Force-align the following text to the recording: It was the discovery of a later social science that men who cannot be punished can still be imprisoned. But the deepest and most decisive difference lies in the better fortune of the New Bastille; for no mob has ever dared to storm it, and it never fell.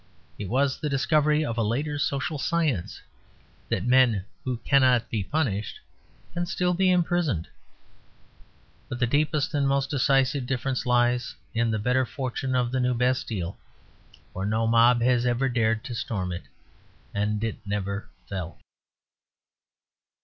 It 0.39 0.49
was 0.49 0.79
the 0.79 0.89
discovery 0.89 1.45
of 1.45 1.59
a 1.59 1.61
later 1.61 1.99
social 1.99 2.39
science 2.39 3.03
that 3.69 3.83
men 3.85 4.25
who 4.43 4.57
cannot 4.65 5.11
be 5.11 5.23
punished 5.23 5.79
can 6.33 6.47
still 6.47 6.73
be 6.73 6.89
imprisoned. 6.89 7.47
But 8.89 8.97
the 8.97 9.05
deepest 9.05 9.53
and 9.53 9.67
most 9.67 9.91
decisive 9.91 10.47
difference 10.47 10.87
lies 10.87 11.35
in 11.53 11.69
the 11.69 11.77
better 11.77 12.03
fortune 12.07 12.55
of 12.55 12.71
the 12.71 12.79
New 12.79 12.95
Bastille; 12.95 13.59
for 14.33 14.43
no 14.43 14.65
mob 14.65 15.01
has 15.03 15.27
ever 15.27 15.47
dared 15.47 15.83
to 15.83 15.93
storm 15.93 16.31
it, 16.31 16.45
and 17.13 17.43
it 17.43 17.57
never 17.63 18.09
fell. 18.27 18.57